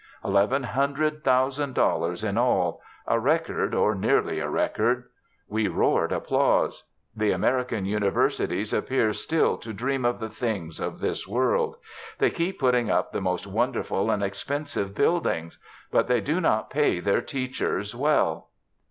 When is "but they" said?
15.91-16.19